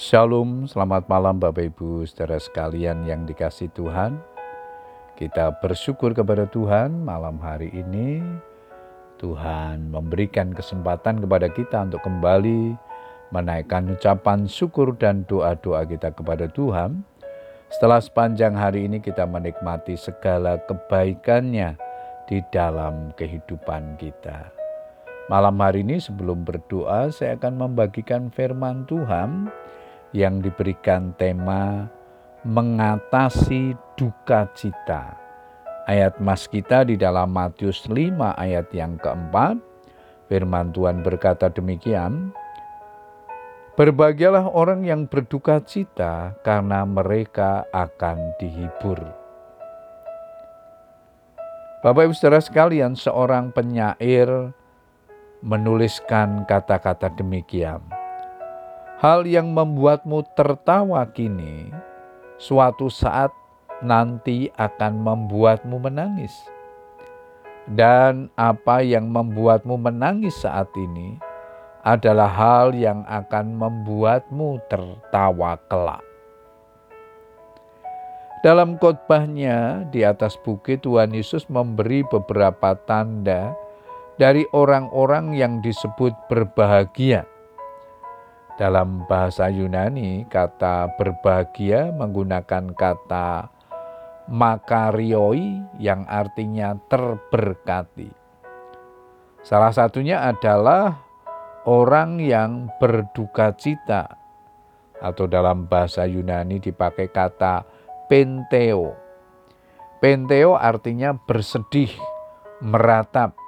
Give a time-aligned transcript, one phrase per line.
[0.00, 4.16] Shalom, selamat malam Bapak Ibu saudara sekalian yang dikasih Tuhan.
[5.12, 8.24] Kita bersyukur kepada Tuhan malam hari ini.
[9.20, 12.80] Tuhan memberikan kesempatan kepada kita untuk kembali
[13.28, 17.04] menaikkan ucapan syukur dan doa-doa kita kepada Tuhan.
[17.68, 21.76] Setelah sepanjang hari ini kita menikmati segala kebaikannya
[22.24, 24.48] di dalam kehidupan kita.
[25.28, 29.52] Malam hari ini sebelum berdoa saya akan membagikan firman Tuhan
[30.10, 31.86] yang diberikan tema
[32.42, 35.14] mengatasi duka cita.
[35.84, 39.58] Ayat mas kita di dalam Matius 5 ayat yang keempat,
[40.30, 42.30] firman Tuhan berkata demikian,
[43.80, 49.00] Berbahagialah orang yang berduka cita karena mereka akan dihibur.
[51.80, 54.52] Bapak Ibu Saudara sekalian, seorang penyair
[55.40, 57.99] menuliskan kata-kata demikian.
[59.00, 61.72] Hal yang membuatmu tertawa kini,
[62.36, 63.32] suatu saat
[63.80, 66.36] nanti akan membuatmu menangis.
[67.64, 71.16] Dan apa yang membuatmu menangis saat ini
[71.80, 76.04] adalah hal yang akan membuatmu tertawa kelak.
[78.44, 83.56] Dalam khotbahnya di atas bukit Tuhan Yesus memberi beberapa tanda
[84.20, 87.24] dari orang-orang yang disebut berbahagia.
[88.60, 93.48] Dalam bahasa Yunani, kata berbahagia menggunakan kata
[94.28, 98.12] makarioi yang artinya terberkati.
[99.40, 100.92] Salah satunya adalah
[101.64, 104.20] orang yang berduka cita
[105.00, 107.64] atau dalam bahasa Yunani dipakai kata
[108.12, 108.92] penteo.
[110.04, 111.96] Penteo artinya bersedih,
[112.60, 113.40] meratap,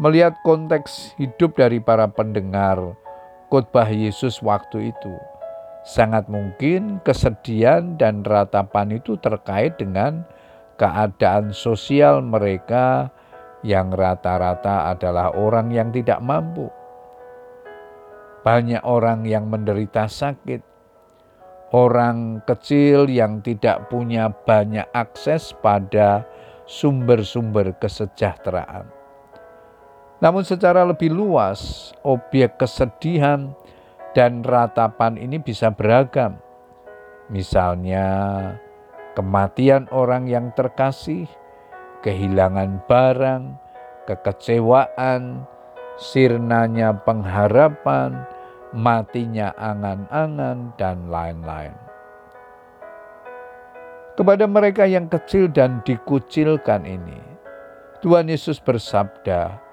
[0.00, 2.96] Melihat konteks hidup dari para pendengar
[3.50, 5.14] khotbah Yesus waktu itu,
[5.82, 10.22] sangat mungkin kesedihan dan ratapan itu terkait dengan
[10.78, 13.10] keadaan sosial mereka
[13.66, 16.70] yang rata-rata adalah orang yang tidak mampu.
[18.40, 20.62] Banyak orang yang menderita sakit,
[21.74, 26.24] orang kecil yang tidak punya banyak akses pada
[26.64, 28.99] sumber-sumber kesejahteraan
[30.20, 33.56] namun secara lebih luas, objek kesedihan
[34.12, 36.36] dan ratapan ini bisa beragam.
[37.32, 38.06] Misalnya
[39.16, 41.24] kematian orang yang terkasih,
[42.04, 43.56] kehilangan barang,
[44.04, 45.48] kekecewaan,
[45.96, 48.28] sirnanya pengharapan,
[48.76, 51.72] matinya angan-angan, dan lain-lain.
[54.20, 57.16] Kepada mereka yang kecil dan dikucilkan ini,
[58.04, 59.69] Tuhan Yesus bersabda,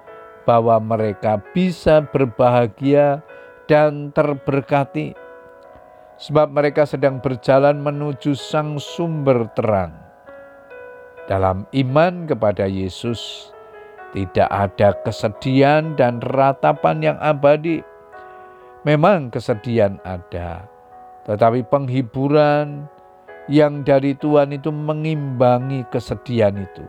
[0.47, 3.19] bahwa mereka bisa berbahagia
[3.67, 5.11] dan terberkati,
[6.15, 9.91] sebab mereka sedang berjalan menuju Sang Sumber Terang.
[11.27, 13.51] Dalam iman kepada Yesus,
[14.15, 17.83] tidak ada kesedihan dan ratapan yang abadi.
[18.87, 20.63] Memang kesedihan ada,
[21.27, 22.87] tetapi penghiburan
[23.51, 26.87] yang dari Tuhan itu mengimbangi kesedihan itu,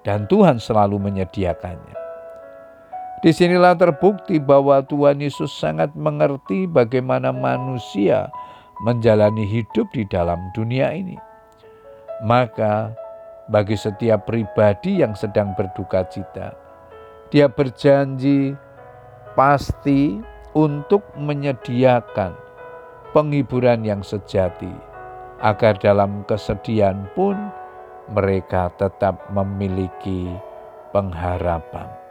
[0.00, 2.05] dan Tuhan selalu menyediakannya.
[3.24, 8.28] Di sinilah terbukti bahwa Tuhan Yesus sangat mengerti bagaimana manusia
[8.84, 11.16] menjalani hidup di dalam dunia ini.
[12.28, 12.92] Maka,
[13.48, 16.52] bagi setiap pribadi yang sedang berduka cita,
[17.32, 18.52] dia berjanji
[19.32, 20.20] pasti
[20.52, 22.36] untuk menyediakan
[23.16, 24.72] penghiburan yang sejati,
[25.40, 27.36] agar dalam kesedihan pun
[28.12, 30.28] mereka tetap memiliki
[30.92, 32.05] pengharapan.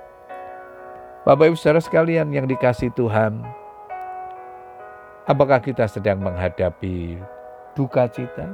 [1.26, 3.42] Bapak Ibu saudara sekalian yang dikasih Tuhan,
[5.26, 7.18] apakah kita sedang menghadapi
[7.74, 8.54] duka cita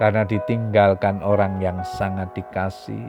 [0.00, 3.04] karena ditinggalkan orang yang sangat dikasih?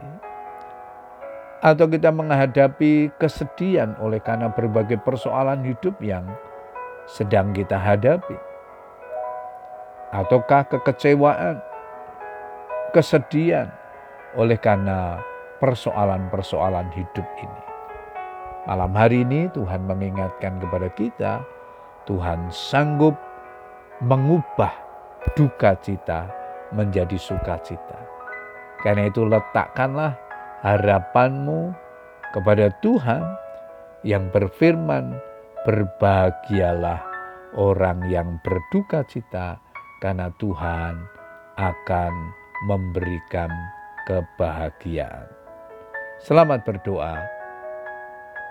[1.64, 6.28] Atau kita menghadapi kesedihan oleh karena berbagai persoalan hidup yang
[7.08, 8.36] sedang kita hadapi?
[10.12, 11.64] Ataukah kekecewaan,
[12.92, 13.72] kesedihan
[14.36, 15.16] oleh karena
[15.64, 17.73] persoalan-persoalan hidup ini?
[18.64, 21.44] Malam hari ini Tuhan mengingatkan kepada kita,
[22.08, 23.12] Tuhan sanggup
[24.00, 24.72] mengubah
[25.36, 26.32] duka cita
[26.72, 28.00] menjadi sukacita.
[28.80, 30.16] Karena itu letakkanlah
[30.64, 31.76] harapanmu
[32.32, 33.20] kepada Tuhan
[34.00, 35.12] yang berfirman,
[35.68, 37.04] berbahagialah
[37.60, 39.60] orang yang berduka cita
[40.00, 41.04] karena Tuhan
[41.60, 42.12] akan
[42.64, 43.52] memberikan
[44.08, 45.28] kebahagiaan.
[46.24, 47.43] Selamat berdoa.